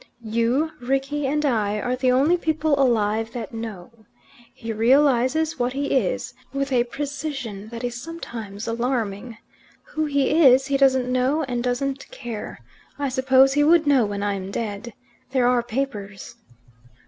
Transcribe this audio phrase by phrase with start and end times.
[0.23, 4.07] "You, Rickie, and I are the only people alive that know.
[4.51, 9.37] He realizes what he is with a precision that is sometimes alarming.
[9.83, 12.61] Who he is, he doesn't know and doesn't care.
[12.97, 14.93] I suppose he would know when I'm dead.
[15.29, 16.33] There are papers."